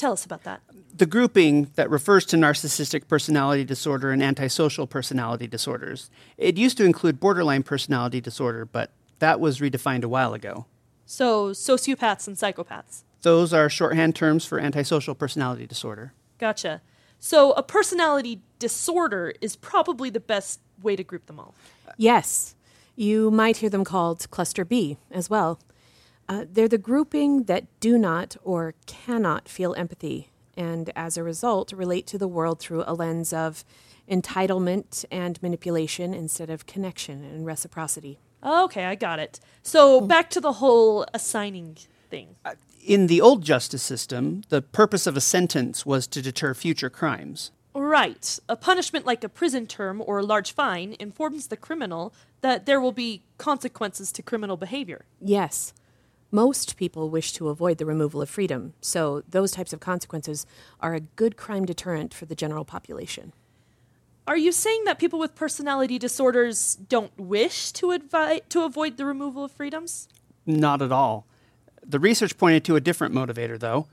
tell 0.00 0.12
us 0.12 0.24
about 0.24 0.44
that. 0.44 0.60
the 0.96 1.06
grouping 1.06 1.70
that 1.76 1.88
refers 1.90 2.26
to 2.26 2.36
narcissistic 2.36 3.06
personality 3.08 3.64
disorder 3.64 4.10
and 4.10 4.22
antisocial 4.22 4.86
personality 4.86 5.46
disorders. 5.46 6.10
It 6.36 6.56
used 6.56 6.76
to 6.78 6.84
include 6.84 7.20
borderline 7.20 7.62
personality 7.62 8.20
disorder, 8.20 8.64
but 8.64 8.90
that 9.20 9.40
was 9.40 9.60
redefined 9.60 10.02
a 10.02 10.08
while 10.08 10.34
ago. 10.34 10.66
So, 11.06 11.50
sociopaths 11.50 12.26
and 12.26 12.36
psychopaths. 12.36 13.02
Those 13.22 13.52
are 13.52 13.68
shorthand 13.68 14.14
terms 14.16 14.44
for 14.46 14.58
antisocial 14.60 15.14
personality 15.14 15.66
disorder. 15.66 16.12
Gotcha. 16.38 16.80
So, 17.18 17.52
a 17.52 17.62
personality 17.62 18.40
disorder 18.58 19.34
is 19.40 19.56
probably 19.56 20.10
the 20.10 20.20
best 20.20 20.60
way 20.82 20.96
to 20.96 21.04
group 21.04 21.26
them 21.26 21.38
all. 21.38 21.54
Yes, 21.96 22.54
you 22.96 23.30
might 23.30 23.58
hear 23.58 23.70
them 23.70 23.84
called 23.84 24.30
cluster 24.30 24.64
B 24.64 24.98
as 25.10 25.28
well. 25.28 25.58
Uh, 26.30 26.44
they're 26.48 26.68
the 26.68 26.78
grouping 26.78 27.42
that 27.44 27.66
do 27.80 27.98
not 27.98 28.36
or 28.44 28.72
cannot 28.86 29.48
feel 29.48 29.74
empathy, 29.74 30.30
and 30.56 30.92
as 30.94 31.16
a 31.16 31.24
result, 31.24 31.72
relate 31.72 32.06
to 32.06 32.16
the 32.16 32.28
world 32.28 32.60
through 32.60 32.84
a 32.86 32.94
lens 32.94 33.32
of 33.32 33.64
entitlement 34.08 35.04
and 35.10 35.42
manipulation 35.42 36.14
instead 36.14 36.48
of 36.48 36.66
connection 36.66 37.24
and 37.24 37.46
reciprocity. 37.46 38.20
Okay, 38.44 38.84
I 38.84 38.94
got 38.94 39.18
it. 39.18 39.40
So, 39.64 40.00
back 40.00 40.30
to 40.30 40.40
the 40.40 40.52
whole 40.52 41.04
assigning 41.12 41.76
thing. 42.10 42.36
In 42.86 43.08
the 43.08 43.20
old 43.20 43.42
justice 43.42 43.82
system, 43.82 44.44
the 44.50 44.62
purpose 44.62 45.08
of 45.08 45.16
a 45.16 45.20
sentence 45.20 45.84
was 45.84 46.06
to 46.06 46.22
deter 46.22 46.54
future 46.54 46.90
crimes. 46.90 47.50
Right. 47.74 48.38
A 48.48 48.54
punishment 48.54 49.04
like 49.04 49.24
a 49.24 49.28
prison 49.28 49.66
term 49.66 50.00
or 50.06 50.20
a 50.20 50.24
large 50.24 50.52
fine 50.52 50.94
informs 51.00 51.48
the 51.48 51.56
criminal 51.56 52.14
that 52.40 52.66
there 52.66 52.80
will 52.80 52.92
be 52.92 53.22
consequences 53.36 54.12
to 54.12 54.22
criminal 54.22 54.56
behavior. 54.56 55.04
Yes, 55.20 55.72
most 56.30 56.76
people 56.76 57.10
wish 57.10 57.32
to 57.32 57.48
avoid 57.48 57.78
the 57.78 57.86
removal 57.86 58.22
of 58.22 58.30
freedom, 58.30 58.74
so 58.80 59.22
those 59.28 59.50
types 59.52 59.72
of 59.72 59.80
consequences 59.80 60.46
are 60.80 60.94
a 60.94 61.00
good 61.00 61.36
crime 61.36 61.64
deterrent 61.64 62.14
for 62.14 62.26
the 62.26 62.34
general 62.34 62.64
population. 62.64 63.32
Are 64.26 64.36
you 64.36 64.52
saying 64.52 64.84
that 64.84 65.00
people 65.00 65.18
with 65.18 65.34
personality 65.34 65.98
disorders 65.98 66.76
don't 66.76 67.18
wish 67.18 67.72
to 67.72 67.88
advi- 67.88 68.48
to 68.48 68.62
avoid 68.62 68.96
the 68.96 69.04
removal 69.04 69.44
of 69.44 69.50
freedoms? 69.50 70.08
Not 70.46 70.82
at 70.82 70.92
all. 70.92 71.26
The 71.84 71.98
research 71.98 72.38
pointed 72.38 72.64
to 72.66 72.76
a 72.76 72.80
different 72.80 73.14
motivator, 73.14 73.58
though. 73.58 73.88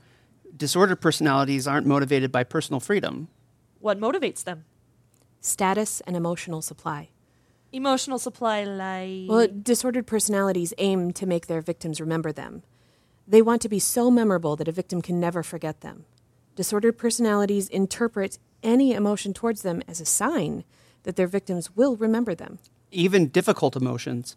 Disordered 0.56 1.00
personalities 1.00 1.66
aren't 1.66 1.86
motivated 1.86 2.30
by 2.30 2.44
personal 2.44 2.78
freedom. 2.78 3.28
What 3.80 3.98
motivates 3.98 4.44
them? 4.44 4.64
Status 5.40 6.00
and 6.02 6.16
emotional 6.16 6.62
supply. 6.62 7.10
Emotional 7.72 8.18
supply 8.18 8.64
like 8.64 9.28
Well, 9.28 9.46
disordered 9.62 10.06
personalities 10.06 10.72
aim 10.78 11.12
to 11.12 11.26
make 11.26 11.48
their 11.48 11.60
victims 11.60 12.00
remember 12.00 12.32
them. 12.32 12.62
They 13.26 13.42
want 13.42 13.60
to 13.60 13.68
be 13.68 13.78
so 13.78 14.10
memorable 14.10 14.56
that 14.56 14.68
a 14.68 14.72
victim 14.72 15.02
can 15.02 15.20
never 15.20 15.42
forget 15.42 15.82
them. 15.82 16.06
Disordered 16.56 16.96
personalities 16.96 17.68
interpret 17.68 18.38
any 18.62 18.94
emotion 18.94 19.34
towards 19.34 19.60
them 19.60 19.82
as 19.86 20.00
a 20.00 20.06
sign 20.06 20.64
that 21.02 21.16
their 21.16 21.26
victims 21.26 21.76
will 21.76 21.94
remember 21.96 22.34
them. 22.34 22.58
Even 22.90 23.28
difficult 23.28 23.76
emotions. 23.76 24.34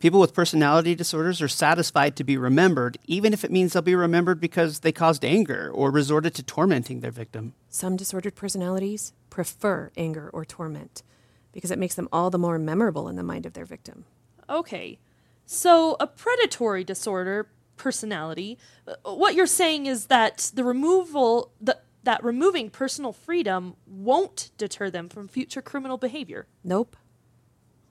People 0.00 0.18
with 0.18 0.34
personality 0.34 0.96
disorders 0.96 1.40
are 1.40 1.46
satisfied 1.46 2.16
to 2.16 2.24
be 2.24 2.36
remembered, 2.36 2.98
even 3.06 3.32
if 3.32 3.44
it 3.44 3.52
means 3.52 3.72
they'll 3.72 3.82
be 3.82 3.94
remembered 3.94 4.40
because 4.40 4.80
they 4.80 4.90
caused 4.90 5.24
anger 5.24 5.70
or 5.72 5.92
resorted 5.92 6.34
to 6.34 6.42
tormenting 6.42 6.98
their 6.98 7.12
victim. 7.12 7.54
Some 7.68 7.96
disordered 7.96 8.34
personalities 8.34 9.12
prefer 9.30 9.92
anger 9.96 10.28
or 10.32 10.44
torment 10.44 11.04
because 11.52 11.70
it 11.70 11.78
makes 11.78 11.94
them 11.94 12.08
all 12.12 12.30
the 12.30 12.38
more 12.38 12.58
memorable 12.58 13.08
in 13.08 13.16
the 13.16 13.22
mind 13.22 13.46
of 13.46 13.52
their 13.52 13.64
victim. 13.64 14.04
Okay. 14.48 14.98
So, 15.46 15.96
a 16.00 16.06
predatory 16.06 16.84
disorder 16.84 17.48
personality, 17.76 18.58
uh, 18.86 18.94
what 19.14 19.34
you're 19.34 19.46
saying 19.46 19.86
is 19.86 20.06
that 20.06 20.50
the 20.54 20.64
removal 20.64 21.52
the, 21.60 21.78
that 22.04 22.22
removing 22.24 22.70
personal 22.70 23.12
freedom 23.12 23.76
won't 23.86 24.50
deter 24.56 24.90
them 24.90 25.08
from 25.08 25.28
future 25.28 25.62
criminal 25.62 25.98
behavior. 25.98 26.46
Nope. 26.64 26.96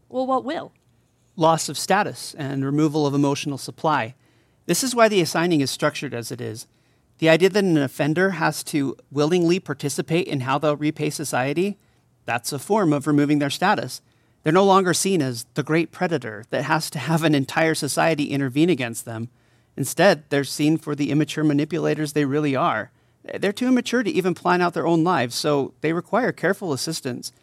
Well, 0.09 0.27
what 0.27 0.43
will? 0.43 0.73
Loss 1.35 1.69
of 1.69 1.77
status 1.77 2.35
and 2.37 2.65
removal 2.65 3.07
of 3.07 3.13
emotional 3.13 3.57
supply. 3.57 4.15
This 4.65 4.83
is 4.83 4.93
why 4.93 5.07
the 5.07 5.21
assigning 5.21 5.61
is 5.61 5.71
structured 5.71 6.13
as 6.13 6.31
it 6.31 6.41
is. 6.41 6.67
The 7.19 7.29
idea 7.29 7.49
that 7.49 7.63
an 7.63 7.77
offender 7.77 8.31
has 8.31 8.63
to 8.65 8.97
willingly 9.11 9.59
participate 9.59 10.27
in 10.27 10.41
how 10.41 10.57
they'll 10.57 10.75
repay 10.75 11.09
society, 11.09 11.77
that's 12.31 12.53
a 12.53 12.59
form 12.59 12.93
of 12.93 13.07
removing 13.07 13.39
their 13.39 13.49
status. 13.49 14.01
They're 14.43 14.53
no 14.53 14.63
longer 14.63 14.93
seen 14.93 15.21
as 15.21 15.45
the 15.55 15.63
great 15.63 15.91
predator 15.91 16.45
that 16.49 16.63
has 16.63 16.89
to 16.91 16.99
have 16.99 17.25
an 17.25 17.35
entire 17.35 17.75
society 17.75 18.31
intervene 18.31 18.69
against 18.69 19.03
them. 19.03 19.27
Instead, 19.75 20.23
they're 20.29 20.45
seen 20.45 20.77
for 20.77 20.95
the 20.95 21.11
immature 21.11 21.43
manipulators 21.43 22.13
they 22.13 22.23
really 22.23 22.55
are. 22.55 22.89
They're 23.37 23.51
too 23.51 23.67
immature 23.67 24.01
to 24.01 24.09
even 24.09 24.33
plan 24.33 24.61
out 24.61 24.73
their 24.73 24.87
own 24.87 25.03
lives, 25.03 25.35
so 25.35 25.73
they 25.81 25.91
require 25.91 26.31
careful 26.31 26.71
assistance. 26.71 27.33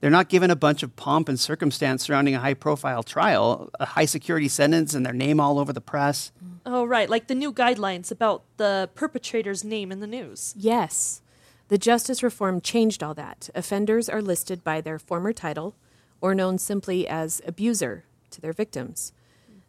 They're 0.00 0.08
not 0.08 0.30
given 0.30 0.50
a 0.50 0.56
bunch 0.56 0.82
of 0.82 0.96
pomp 0.96 1.28
and 1.28 1.38
circumstance 1.38 2.04
surrounding 2.04 2.34
a 2.34 2.40
high 2.40 2.54
profile 2.54 3.02
trial, 3.02 3.68
a 3.78 3.84
high 3.84 4.06
security 4.06 4.48
sentence, 4.48 4.94
and 4.94 5.04
their 5.04 5.12
name 5.12 5.40
all 5.40 5.58
over 5.58 5.74
the 5.74 5.82
press. 5.82 6.32
Oh, 6.64 6.86
right, 6.86 7.10
like 7.10 7.26
the 7.26 7.34
new 7.34 7.52
guidelines 7.52 8.10
about 8.10 8.44
the 8.56 8.88
perpetrator's 8.94 9.62
name 9.62 9.92
in 9.92 10.00
the 10.00 10.06
news. 10.06 10.54
Yes. 10.56 11.20
The 11.68 11.78
justice 11.78 12.22
reform 12.22 12.60
changed 12.60 13.02
all 13.02 13.14
that. 13.14 13.50
Offenders 13.54 14.08
are 14.08 14.22
listed 14.22 14.64
by 14.64 14.80
their 14.80 14.98
former 14.98 15.32
title 15.32 15.76
or 16.20 16.34
known 16.34 16.58
simply 16.58 17.06
as 17.06 17.42
abuser 17.46 18.04
to 18.30 18.40
their 18.40 18.52
victims. 18.52 19.12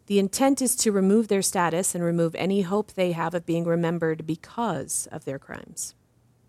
The 0.06 0.18
intent 0.18 0.60
is 0.60 0.74
to 0.76 0.92
remove 0.92 1.28
their 1.28 1.42
status 1.42 1.94
and 1.94 2.02
remove 2.02 2.34
any 2.34 2.62
hope 2.62 2.92
they 2.92 3.12
have 3.12 3.34
of 3.34 3.46
being 3.46 3.64
remembered 3.64 4.26
because 4.26 5.08
of 5.12 5.24
their 5.24 5.38
crimes. 5.38 5.94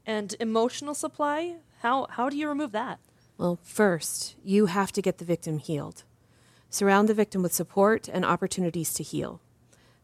And 0.06 0.36
emotional 0.40 0.96
supply? 0.96 1.58
How, 1.82 2.08
how 2.12 2.30
do 2.30 2.38
you 2.38 2.48
remove 2.48 2.72
that? 2.72 3.00
Well, 3.38 3.60
first, 3.62 4.36
you 4.44 4.68
have 4.68 4.92
to 4.94 5.02
get 5.02 5.18
the 5.18 5.26
victim 5.26 5.58
healed. 5.58 6.04
Surround 6.70 7.10
the 7.10 7.14
victim 7.14 7.42
with 7.42 7.54
support 7.54 8.08
and 8.08 8.24
opportunities 8.24 8.94
to 8.94 9.04
heal. 9.04 9.42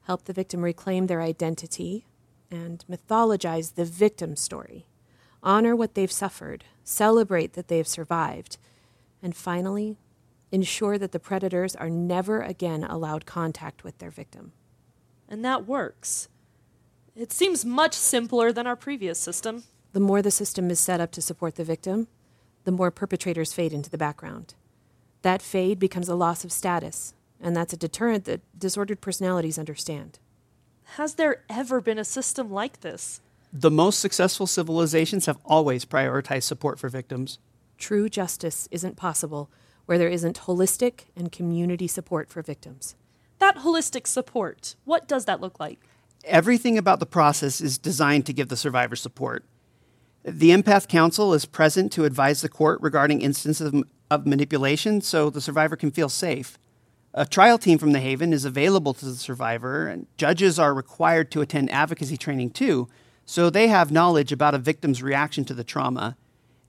Help 0.03 0.25
the 0.25 0.33
victim 0.33 0.61
reclaim 0.61 1.07
their 1.07 1.21
identity 1.21 2.05
and 2.51 2.83
mythologize 2.89 3.75
the 3.75 3.85
victim 3.85 4.35
story. 4.35 4.86
Honor 5.43 5.75
what 5.75 5.93
they've 5.93 6.11
suffered, 6.11 6.63
celebrate 6.83 7.53
that 7.53 7.67
they've 7.67 7.87
survived, 7.87 8.57
and 9.21 9.35
finally, 9.35 9.97
ensure 10.51 10.97
that 10.97 11.11
the 11.11 11.19
predators 11.19 11.75
are 11.75 11.89
never 11.89 12.41
again 12.41 12.83
allowed 12.83 13.25
contact 13.25 13.83
with 13.83 13.97
their 13.97 14.11
victim. 14.11 14.53
And 15.27 15.43
that 15.43 15.67
works. 15.67 16.29
It 17.15 17.31
seems 17.33 17.65
much 17.65 17.93
simpler 17.93 18.51
than 18.51 18.67
our 18.67 18.75
previous 18.75 19.19
system. 19.19 19.63
The 19.93 19.99
more 19.99 20.21
the 20.21 20.31
system 20.31 20.69
is 20.69 20.79
set 20.79 21.01
up 21.01 21.11
to 21.13 21.21
support 21.21 21.55
the 21.55 21.63
victim, 21.63 22.07
the 22.63 22.71
more 22.71 22.91
perpetrators 22.91 23.53
fade 23.53 23.73
into 23.73 23.89
the 23.89 23.97
background. 23.97 24.53
That 25.23 25.41
fade 25.41 25.79
becomes 25.79 26.09
a 26.09 26.15
loss 26.15 26.43
of 26.43 26.51
status, 26.51 27.13
and 27.41 27.55
that's 27.55 27.73
a 27.73 27.77
deterrent 27.77 28.25
that 28.25 28.41
disordered 28.57 29.01
personalities 29.01 29.57
understand. 29.57 30.19
Has 30.95 31.15
there 31.15 31.43
ever 31.49 31.81
been 31.81 31.97
a 31.97 32.05
system 32.05 32.51
like 32.51 32.81
this? 32.81 33.21
The 33.53 33.71
most 33.71 33.99
successful 33.99 34.47
civilizations 34.47 35.25
have 35.25 35.37
always 35.45 35.85
prioritized 35.85 36.43
support 36.43 36.79
for 36.79 36.89
victims. 36.89 37.39
True 37.77 38.09
justice 38.09 38.67
isn't 38.71 38.97
possible 38.97 39.49
where 39.85 39.97
there 39.97 40.09
isn't 40.09 40.41
holistic 40.41 41.05
and 41.15 41.31
community 41.31 41.87
support 41.87 42.29
for 42.29 42.41
victims. 42.41 42.95
That 43.39 43.57
holistic 43.57 44.05
support, 44.05 44.75
what 44.83 45.07
does 45.07 45.25
that 45.25 45.39
look 45.39 45.59
like? 45.59 45.79
Everything 46.25 46.77
about 46.77 46.99
the 46.99 47.05
process 47.05 47.61
is 47.61 47.77
designed 47.77 48.25
to 48.25 48.33
give 48.33 48.49
the 48.49 48.57
survivor 48.57 48.95
support. 48.95 49.45
The 50.23 50.49
Empath 50.49 50.89
Council 50.89 51.33
is 51.33 51.45
present 51.45 51.91
to 51.93 52.03
advise 52.03 52.41
the 52.41 52.49
court 52.49 52.81
regarding 52.81 53.21
instances 53.21 53.73
of, 53.73 53.83
of 54.11 54.27
manipulation 54.27 54.99
so 54.99 55.29
the 55.29 55.39
survivor 55.39 55.77
can 55.77 55.91
feel 55.91 56.09
safe. 56.09 56.57
A 57.13 57.25
trial 57.25 57.57
team 57.57 57.77
from 57.77 57.93
the 57.93 58.01
Haven 58.01 58.33
is 58.33 58.43
available 58.43 58.93
to 58.95 59.05
the 59.05 59.15
survivor, 59.15 59.87
and 59.87 60.05
judges 60.17 60.59
are 60.59 60.73
required 60.73 61.31
to 61.31 61.41
attend 61.41 61.71
advocacy 61.71 62.17
training 62.17 62.49
too, 62.49 62.89
so 63.27 63.51
they 63.51 63.67
have 63.67 63.91
knowledge 63.91 64.31
about 64.31 64.55
a 64.55 64.57
victim's 64.57 65.03
reaction 65.03 65.45
to 65.45 65.53
the 65.53 65.63
trauma 65.63 66.17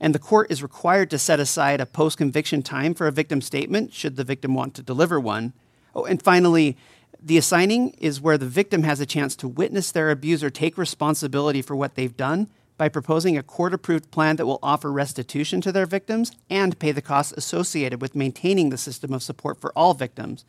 and 0.00 0.14
the 0.14 0.18
court 0.18 0.50
is 0.50 0.62
required 0.62 1.10
to 1.10 1.18
set 1.18 1.40
aside 1.40 1.80
a 1.80 1.86
post 1.86 2.18
conviction 2.18 2.62
time 2.62 2.94
for 2.94 3.06
a 3.06 3.12
victim 3.12 3.40
statement 3.40 3.92
should 3.92 4.16
the 4.16 4.24
victim 4.24 4.54
want 4.54 4.74
to 4.74 4.82
deliver 4.82 5.18
one. 5.18 5.52
Oh, 5.94 6.04
and 6.04 6.22
finally, 6.22 6.76
the 7.20 7.38
assigning 7.38 7.90
is 7.98 8.20
where 8.20 8.38
the 8.38 8.46
victim 8.46 8.84
has 8.84 9.00
a 9.00 9.06
chance 9.06 9.34
to 9.36 9.48
witness 9.48 9.90
their 9.90 10.10
abuser 10.10 10.50
take 10.50 10.78
responsibility 10.78 11.62
for 11.62 11.74
what 11.74 11.96
they've 11.96 12.16
done 12.16 12.48
by 12.76 12.88
proposing 12.88 13.36
a 13.36 13.42
court 13.42 13.74
approved 13.74 14.12
plan 14.12 14.36
that 14.36 14.46
will 14.46 14.60
offer 14.62 14.92
restitution 14.92 15.60
to 15.60 15.72
their 15.72 15.86
victims 15.86 16.30
and 16.48 16.78
pay 16.78 16.92
the 16.92 17.02
costs 17.02 17.32
associated 17.36 18.00
with 18.00 18.14
maintaining 18.14 18.70
the 18.70 18.78
system 18.78 19.12
of 19.12 19.22
support 19.22 19.60
for 19.60 19.72
all 19.74 19.94
victims. 19.94 20.44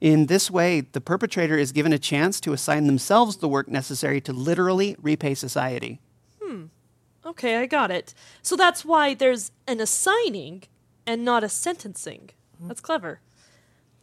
In 0.00 0.26
this 0.26 0.50
way, 0.50 0.80
the 0.80 1.00
perpetrator 1.00 1.58
is 1.58 1.72
given 1.72 1.92
a 1.92 1.98
chance 1.98 2.40
to 2.40 2.52
assign 2.52 2.86
themselves 2.86 3.36
the 3.36 3.48
work 3.48 3.68
necessary 3.68 4.20
to 4.22 4.32
literally 4.32 4.96
repay 5.02 5.34
society. 5.34 6.00
Hmm. 6.40 6.66
Okay, 7.26 7.56
I 7.56 7.66
got 7.66 7.90
it. 7.90 8.14
So 8.42 8.56
that's 8.56 8.84
why 8.84 9.14
there's 9.14 9.50
an 9.66 9.80
assigning 9.80 10.64
and 11.06 11.24
not 11.24 11.42
a 11.42 11.48
sentencing. 11.48 12.30
That's 12.60 12.80
clever. 12.80 13.20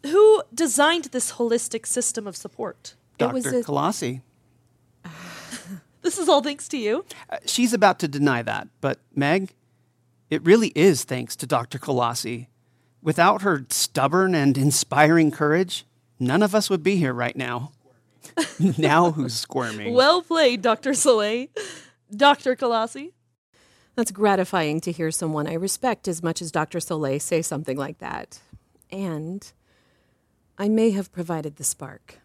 Who 0.04 0.44
designed 0.54 1.06
this 1.06 1.34
holistic 1.34 1.86
system 1.86 2.28
of 2.28 2.36
support? 2.36 2.96
Dr. 3.18 3.64
Colossi. 3.64 4.22
this 6.02 6.18
is 6.18 6.30
all 6.30 6.42
thanks 6.42 6.68
to 6.70 6.78
you? 6.78 7.06
Uh, 7.30 7.38
she's 7.46 7.74
about 7.74 8.00
to 8.00 8.08
deny 8.08 8.42
that, 8.42 8.68
but 8.82 9.00
Meg, 9.16 9.54
it 10.30 10.44
really 10.44 10.70
is 10.76 11.04
thanks 11.04 11.36
to 11.38 11.48
Dr. 11.48 11.80
Colossi. 11.80 12.50
Without 13.06 13.44
her 13.44 13.68
stubborn 13.70 14.34
and 14.34 14.58
inspiring 14.58 15.30
courage, 15.30 15.86
none 16.20 16.42
of 16.42 16.56
us 16.56 16.72
would 16.72 16.82
be 16.82 16.96
here 16.96 17.14
right 17.14 17.36
now. 17.36 17.72
now 18.80 19.12
who's 19.12 19.36
squirming? 19.36 19.94
Well 19.94 20.24
played, 20.24 20.64
Dr. 20.64 20.96
Soleil. 20.96 21.46
Dr. 22.10 22.56
Colossi? 22.56 23.14
That's 23.94 24.10
gratifying 24.10 24.82
to 24.82 24.92
hear 24.92 25.12
someone 25.12 25.46
I 25.46 25.54
respect 25.54 26.08
as 26.08 26.24
much 26.24 26.42
as 26.42 26.52
Dr. 26.52 26.80
Soleil 26.80 27.20
say 27.20 27.44
something 27.44 27.78
like 27.78 28.00
that. 28.00 28.40
And 28.92 29.54
I 30.58 30.68
may 30.68 30.90
have 30.90 31.12
provided 31.12 31.58
the 31.58 31.64
spark, 31.64 32.18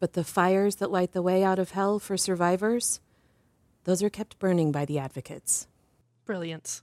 but 0.00 0.14
the 0.14 0.24
fires 0.24 0.76
that 0.76 0.90
light 0.90 1.12
the 1.12 1.20
way 1.20 1.44
out 1.44 1.58
of 1.58 1.72
hell 1.72 1.98
for 1.98 2.16
survivors, 2.16 3.00
those 3.84 4.02
are 4.02 4.08
kept 4.08 4.38
burning 4.38 4.72
by 4.72 4.86
the 4.86 4.98
advocates. 4.98 5.66
Brilliant. 6.24 6.80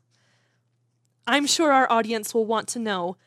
I'm 1.28 1.48
sure 1.48 1.72
our 1.72 1.92
audience 1.92 2.34
will 2.34 2.46
want 2.46 2.68
to 2.70 2.80
know 2.80 3.18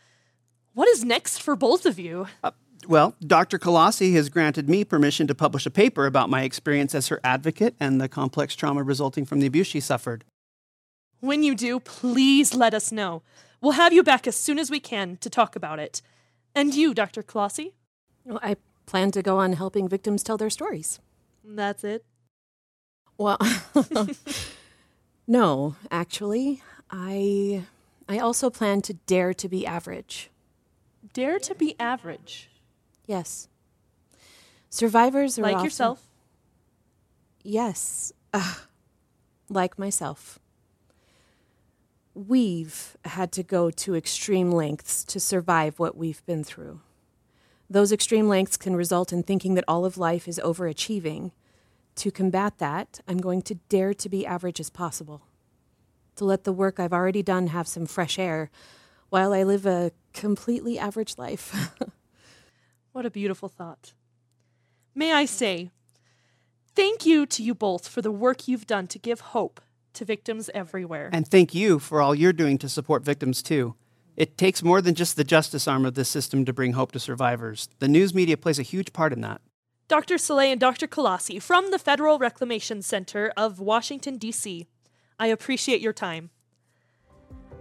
what 0.75 0.89
is 0.89 1.05
next 1.05 1.43
for 1.43 1.57
both 1.57 1.85
of 1.87 1.99
you? 1.99 2.29
Uh, 2.45 2.53
well, 2.87 3.17
Dr. 3.21 3.59
Colossi 3.59 4.13
has 4.15 4.29
granted 4.29 4.69
me 4.69 4.85
permission 4.85 5.27
to 5.27 5.35
publish 5.35 5.67
a 5.67 5.71
paper 5.71 6.07
about 6.07 6.31
my 6.31 6.43
experience 6.43 6.95
as 6.95 7.09
her 7.09 7.21
advocate 7.25 7.75
and 7.81 8.01
the 8.01 8.09
complex 8.09 8.55
trauma 8.55 8.83
resulting 8.83 9.25
from 9.25 9.41
the 9.41 9.47
abuse 9.47 9.67
she 9.67 9.81
suffered. 9.81 10.25
When 11.21 11.43
you 11.43 11.57
do, 11.57 11.81
please 11.81 12.55
let 12.55 12.75
us 12.75 12.93
know. 12.93 13.23
We'll 13.61 13.73
have 13.73 13.93
you 13.93 14.05
back 14.05 14.29
as 14.29 14.37
soon 14.37 14.59
as 14.61 14.71
we 14.71 14.79
can 14.79 15.17
to 15.17 15.29
talk 15.29 15.57
about 15.57 15.81
it. 15.81 16.01
And 16.55 16.75
you, 16.75 16.95
Dr. 16.95 17.25
Colossi? 17.25 17.75
Well, 18.25 18.39
I 18.41 18.57
plan 18.87 19.11
to 19.13 19.23
go 19.23 19.39
on 19.39 19.55
helping 19.55 19.89
victims 19.89 20.23
tell 20.23 20.37
their 20.37 20.51
stories. 20.51 21.01
That's 21.45 21.83
it? 21.83 22.05
Well, 23.17 23.39
no, 25.27 25.75
actually, 25.91 26.63
I 26.89 27.65
I 28.09 28.19
also 28.19 28.49
plan 28.49 28.81
to 28.83 28.95
dare 28.95 29.35
to 29.35 29.49
be 29.49 29.67
average. 29.67 30.31
Dare 31.13 31.39
to 31.41 31.55
be 31.55 31.77
average. 31.79 32.49
Yes. 33.07 33.49
Survivors 34.71 35.39
are 35.39 35.43
like 35.43 35.57
often, 35.57 35.65
yourself. 35.65 36.03
Yes, 37.43 38.13
uh, 38.33 38.55
like 39.49 39.79
myself. 39.79 40.39
We've 42.15 42.97
had 43.05 43.31
to 43.33 43.43
go 43.43 43.71
to 43.71 43.95
extreme 43.95 44.51
lengths 44.51 45.05
to 45.05 45.21
survive 45.21 45.79
what 45.79 45.97
we've 45.97 46.25
been 46.27 46.45
through. 46.45 46.81
Those 47.71 47.93
extreme 47.93 48.29
lengths 48.29 48.57
can 48.57 48.75
result 48.75 49.13
in 49.13 49.23
thinking 49.23 49.55
that 49.55 49.65
all 49.69 49.85
of 49.85 49.99
life 49.99 50.27
is 50.27 50.41
overachieving. 50.43 51.33
To 51.97 52.11
combat 52.11 52.59
that, 52.59 53.01
I'm 53.07 53.19
going 53.19 53.43
to 53.43 53.57
dare 53.69 53.95
to 53.95 54.09
be 54.09 54.27
average 54.27 54.61
as 54.61 54.71
possible. 54.71 55.23
To 56.19 56.25
let 56.25 56.45
the 56.45 56.53
work 56.53 56.79
I've 56.79 56.93
already 56.93 57.23
done 57.23 57.49
have 57.49 57.67
some 57.67 57.87
fresh 57.87 58.19
air 58.19 58.51
while 59.09 59.33
I 59.33 59.43
live 59.43 59.67
a 59.67 59.93
completely 60.13 60.79
average 60.79 61.17
life. 61.17 61.75
What 62.99 63.07
a 63.07 63.11
beautiful 63.11 63.49
thought. 63.49 63.93
May 64.93 65.13
I 65.13 65.25
say, 65.25 65.71
thank 66.75 67.07
you 67.07 67.27
to 67.27 67.45
you 67.45 67.55
both 67.55 67.87
for 67.87 68.03
the 68.03 68.11
work 68.11 68.49
you've 68.49 68.67
done 68.67 68.89
to 68.89 68.99
give 68.99 69.21
hope 69.21 69.61
to 69.93 70.05
victims 70.05 70.51
everywhere. 70.53 71.09
And 71.13 71.29
thank 71.29 71.55
you 71.55 71.79
for 71.79 72.03
all 72.03 72.13
you're 72.13 72.33
doing 72.33 72.59
to 72.59 72.69
support 72.69 73.05
victims, 73.05 73.41
too. 73.41 73.77
It 74.17 74.37
takes 74.37 74.65
more 74.65 74.83
than 74.83 74.97
just 74.97 75.15
the 75.15 75.23
justice 75.23 75.69
arm 75.69 75.87
of 75.87 75.95
this 75.95 76.09
system 76.09 76.45
to 76.45 76.53
bring 76.53 76.73
hope 76.73 76.91
to 76.91 76.99
survivors. 76.99 77.69
The 77.79 77.87
news 77.87 78.13
media 78.15 78.37
plays 78.37 78.59
a 78.59 78.65
huge 78.65 78.93
part 78.93 79.13
in 79.13 79.21
that. 79.21 79.43
Dr. 79.87 80.19
Soleil 80.19 80.51
and 80.51 80.61
Dr. 80.61 80.89
Colossi 80.89 81.39
from 81.39 81.71
the 81.71 81.79
Federal 81.79 82.19
Reclamation 82.19 82.83
Center 82.83 83.33
of 83.37 83.61
Washington, 83.61 84.19
D.C., 84.19 84.67
I 85.19 85.29
appreciate 85.29 85.81
your 85.81 85.93
time. 85.93 86.31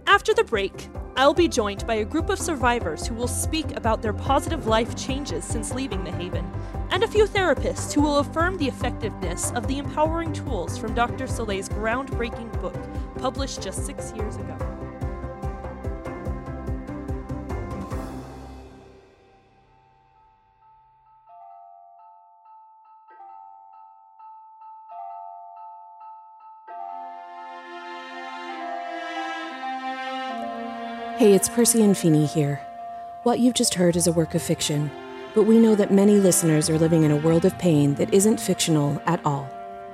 After 0.06 0.32
the 0.32 0.44
break, 0.44 0.88
I'll 1.16 1.34
be 1.34 1.48
joined 1.48 1.86
by 1.86 1.96
a 1.96 2.04
group 2.04 2.30
of 2.30 2.38
survivors 2.38 3.06
who 3.06 3.14
will 3.14 3.28
speak 3.28 3.76
about 3.76 4.00
their 4.00 4.12
positive 4.12 4.66
life 4.66 4.94
changes 4.96 5.44
since 5.44 5.74
leaving 5.74 6.04
the 6.04 6.12
Haven, 6.12 6.50
and 6.90 7.02
a 7.02 7.08
few 7.08 7.26
therapists 7.26 7.92
who 7.92 8.00
will 8.00 8.18
affirm 8.18 8.56
the 8.56 8.68
effectiveness 8.68 9.50
of 9.52 9.66
the 9.66 9.78
empowering 9.78 10.32
tools 10.32 10.78
from 10.78 10.94
Dr. 10.94 11.26
Soleil's 11.26 11.68
groundbreaking 11.68 12.58
book, 12.60 12.76
published 13.18 13.60
just 13.60 13.84
six 13.84 14.12
years 14.12 14.36
ago. 14.36 14.77
Hey, 31.28 31.34
it's 31.34 31.50
Persy 31.50 31.82
and 31.82 31.94
Feeney 31.94 32.24
here. 32.24 32.58
What 33.22 33.38
you've 33.38 33.52
just 33.52 33.74
heard 33.74 33.96
is 33.96 34.06
a 34.06 34.12
work 34.12 34.34
of 34.34 34.40
fiction, 34.40 34.90
but 35.34 35.42
we 35.42 35.58
know 35.58 35.74
that 35.74 35.92
many 35.92 36.18
listeners 36.18 36.70
are 36.70 36.78
living 36.78 37.02
in 37.02 37.10
a 37.10 37.16
world 37.16 37.44
of 37.44 37.58
pain 37.58 37.92
that 37.96 38.14
isn't 38.14 38.40
fictional 38.40 38.98
at 39.04 39.20
all. 39.26 39.46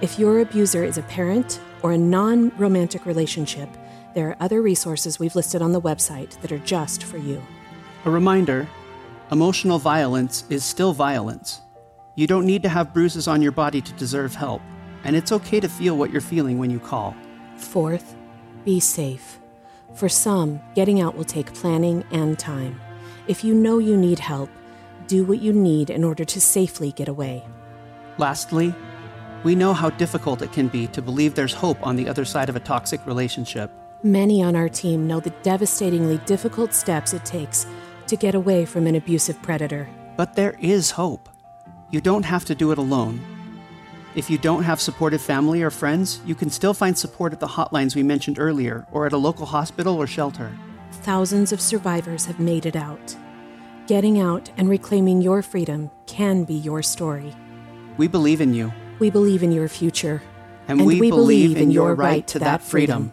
If 0.00 0.18
your 0.18 0.40
abuser 0.40 0.84
is 0.84 0.98
a 0.98 1.02
parent 1.02 1.60
or 1.82 1.92
a 1.92 1.98
non 1.98 2.50
romantic 2.58 3.06
relationship, 3.06 3.68
there 4.14 4.28
are 4.28 4.36
other 4.40 4.62
resources 4.62 5.18
we've 5.18 5.34
listed 5.34 5.60
on 5.62 5.72
the 5.72 5.80
website 5.80 6.40
that 6.42 6.52
are 6.52 6.58
just 6.58 7.02
for 7.02 7.18
you. 7.18 7.42
A 8.04 8.10
reminder 8.10 8.68
emotional 9.30 9.78
violence 9.78 10.44
is 10.50 10.64
still 10.64 10.92
violence. 10.92 11.60
You 12.14 12.26
don't 12.26 12.46
need 12.46 12.62
to 12.64 12.68
have 12.68 12.92
bruises 12.92 13.26
on 13.26 13.40
your 13.40 13.52
body 13.52 13.80
to 13.80 13.92
deserve 13.94 14.34
help, 14.34 14.60
and 15.04 15.16
it's 15.16 15.32
okay 15.32 15.58
to 15.58 15.68
feel 15.68 15.96
what 15.96 16.10
you're 16.10 16.20
feeling 16.20 16.58
when 16.58 16.70
you 16.70 16.78
call. 16.78 17.16
Fourth, 17.56 18.14
be 18.64 18.78
safe. 18.78 19.40
For 19.94 20.08
some, 20.08 20.60
getting 20.74 21.00
out 21.00 21.16
will 21.16 21.24
take 21.24 21.54
planning 21.54 22.04
and 22.10 22.38
time. 22.38 22.80
If 23.26 23.42
you 23.42 23.54
know 23.54 23.78
you 23.78 23.96
need 23.96 24.18
help, 24.18 24.50
do 25.06 25.24
what 25.24 25.40
you 25.40 25.52
need 25.52 25.90
in 25.90 26.04
order 26.04 26.24
to 26.24 26.40
safely 26.40 26.92
get 26.92 27.08
away. 27.08 27.44
Lastly, 28.18 28.74
we 29.44 29.54
know 29.54 29.72
how 29.72 29.90
difficult 29.90 30.42
it 30.42 30.52
can 30.52 30.68
be 30.68 30.86
to 30.88 31.02
believe 31.02 31.34
there's 31.34 31.54
hope 31.54 31.84
on 31.86 31.96
the 31.96 32.08
other 32.08 32.24
side 32.24 32.48
of 32.48 32.56
a 32.56 32.60
toxic 32.60 33.04
relationship. 33.06 33.70
Many 34.04 34.42
on 34.42 34.56
our 34.56 34.68
team 34.68 35.06
know 35.06 35.20
the 35.20 35.30
devastatingly 35.42 36.18
difficult 36.26 36.74
steps 36.74 37.12
it 37.12 37.24
takes 37.24 37.66
to 38.06 38.16
get 38.16 38.34
away 38.34 38.64
from 38.64 38.86
an 38.86 38.94
abusive 38.94 39.40
predator. 39.42 39.88
But 40.16 40.34
there 40.34 40.56
is 40.60 40.90
hope. 40.90 41.28
You 41.90 42.00
don't 42.00 42.24
have 42.24 42.44
to 42.46 42.54
do 42.54 42.72
it 42.72 42.78
alone. 42.78 43.20
If 44.14 44.28
you 44.28 44.38
don't 44.38 44.62
have 44.62 44.80
supportive 44.80 45.22
family 45.22 45.62
or 45.62 45.70
friends, 45.70 46.20
you 46.26 46.34
can 46.34 46.50
still 46.50 46.74
find 46.74 46.96
support 46.96 47.32
at 47.32 47.40
the 47.40 47.46
hotlines 47.46 47.94
we 47.94 48.02
mentioned 48.02 48.38
earlier 48.38 48.86
or 48.92 49.06
at 49.06 49.12
a 49.12 49.16
local 49.16 49.46
hospital 49.46 49.96
or 49.96 50.06
shelter. 50.06 50.52
Thousands 51.02 51.52
of 51.52 51.60
survivors 51.60 52.26
have 52.26 52.38
made 52.38 52.66
it 52.66 52.76
out. 52.76 53.16
Getting 53.88 54.20
out 54.20 54.48
and 54.56 54.68
reclaiming 54.68 55.22
your 55.22 55.42
freedom 55.42 55.90
can 56.06 56.44
be 56.44 56.54
your 56.54 56.82
story. 56.82 57.34
We 57.96 58.06
believe 58.06 58.40
in 58.40 58.54
you, 58.54 58.72
We 59.00 59.10
believe 59.10 59.42
in 59.42 59.50
your 59.50 59.68
future. 59.68 60.22
and, 60.68 60.86
we, 60.86 61.10
believe 61.10 61.56
in 61.56 61.72
your 61.72 61.94
right 61.96 62.24
to 62.28 62.38
that 62.38 62.62
freedom. 62.62 63.12